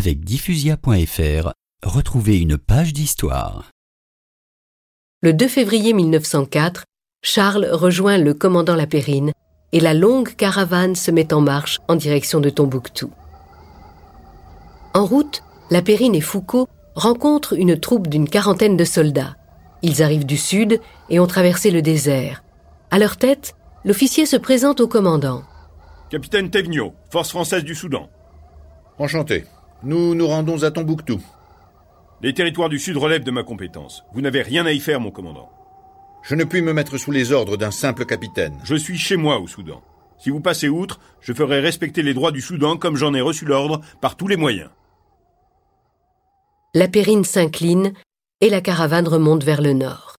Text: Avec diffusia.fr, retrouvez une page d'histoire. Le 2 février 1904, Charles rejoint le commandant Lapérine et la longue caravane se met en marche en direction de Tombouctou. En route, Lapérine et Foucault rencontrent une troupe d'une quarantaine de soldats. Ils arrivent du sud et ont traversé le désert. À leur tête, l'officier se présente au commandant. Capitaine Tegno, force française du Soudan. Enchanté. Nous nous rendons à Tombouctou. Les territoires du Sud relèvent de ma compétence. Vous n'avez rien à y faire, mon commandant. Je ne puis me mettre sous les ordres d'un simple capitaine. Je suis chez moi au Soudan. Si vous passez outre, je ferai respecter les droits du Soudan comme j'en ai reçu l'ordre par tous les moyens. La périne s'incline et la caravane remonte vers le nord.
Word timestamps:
Avec 0.00 0.24
diffusia.fr, 0.24 1.52
retrouvez 1.82 2.38
une 2.38 2.56
page 2.56 2.94
d'histoire. 2.94 3.68
Le 5.20 5.34
2 5.34 5.46
février 5.46 5.92
1904, 5.92 6.84
Charles 7.22 7.68
rejoint 7.70 8.16
le 8.16 8.32
commandant 8.32 8.76
Lapérine 8.76 9.32
et 9.72 9.80
la 9.80 9.92
longue 9.92 10.34
caravane 10.36 10.94
se 10.94 11.10
met 11.10 11.34
en 11.34 11.42
marche 11.42 11.80
en 11.86 11.96
direction 11.96 12.40
de 12.40 12.48
Tombouctou. 12.48 13.10
En 14.94 15.04
route, 15.04 15.42
Lapérine 15.70 16.14
et 16.14 16.22
Foucault 16.22 16.66
rencontrent 16.94 17.52
une 17.52 17.78
troupe 17.78 18.08
d'une 18.08 18.30
quarantaine 18.30 18.78
de 18.78 18.84
soldats. 18.86 19.36
Ils 19.82 20.02
arrivent 20.02 20.24
du 20.24 20.38
sud 20.38 20.80
et 21.10 21.20
ont 21.20 21.26
traversé 21.26 21.70
le 21.70 21.82
désert. 21.82 22.42
À 22.90 22.98
leur 22.98 23.18
tête, 23.18 23.54
l'officier 23.84 24.24
se 24.24 24.38
présente 24.38 24.80
au 24.80 24.88
commandant. 24.88 25.42
Capitaine 26.08 26.48
Tegno, 26.48 26.94
force 27.10 27.28
française 27.28 27.64
du 27.64 27.74
Soudan. 27.74 28.08
Enchanté. 28.98 29.44
Nous 29.82 30.14
nous 30.14 30.26
rendons 30.26 30.62
à 30.62 30.70
Tombouctou. 30.70 31.22
Les 32.20 32.34
territoires 32.34 32.68
du 32.68 32.78
Sud 32.78 32.98
relèvent 32.98 33.24
de 33.24 33.30
ma 33.30 33.42
compétence. 33.42 34.04
Vous 34.12 34.20
n'avez 34.20 34.42
rien 34.42 34.66
à 34.66 34.72
y 34.72 34.78
faire, 34.78 35.00
mon 35.00 35.10
commandant. 35.10 35.48
Je 36.22 36.34
ne 36.34 36.44
puis 36.44 36.60
me 36.60 36.74
mettre 36.74 36.98
sous 36.98 37.10
les 37.10 37.32
ordres 37.32 37.56
d'un 37.56 37.70
simple 37.70 38.04
capitaine. 38.04 38.58
Je 38.62 38.74
suis 38.74 38.98
chez 38.98 39.16
moi 39.16 39.38
au 39.38 39.46
Soudan. 39.46 39.82
Si 40.18 40.28
vous 40.28 40.40
passez 40.40 40.68
outre, 40.68 41.00
je 41.22 41.32
ferai 41.32 41.60
respecter 41.60 42.02
les 42.02 42.12
droits 42.12 42.30
du 42.30 42.42
Soudan 42.42 42.76
comme 42.76 42.96
j'en 42.96 43.14
ai 43.14 43.22
reçu 43.22 43.46
l'ordre 43.46 43.80
par 44.02 44.16
tous 44.16 44.28
les 44.28 44.36
moyens. 44.36 44.68
La 46.74 46.86
périne 46.86 47.24
s'incline 47.24 47.94
et 48.42 48.50
la 48.50 48.60
caravane 48.60 49.08
remonte 49.08 49.44
vers 49.44 49.62
le 49.62 49.72
nord. 49.72 50.09